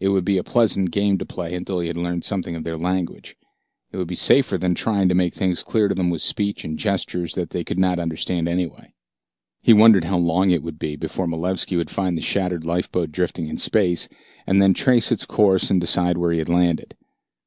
[0.00, 2.78] It would be a pleasant game to play until he had learned something of their
[2.78, 3.36] language.
[3.92, 6.78] It would be safer than trying to make things clear to them with speech and
[6.78, 8.94] gestures that they could not understand anyway.
[9.60, 13.48] He wondered how long it would be before Malevski would find the shattered lifeboat drifting
[13.48, 14.08] in space,
[14.46, 16.96] and then trace its course and decide where he had landed.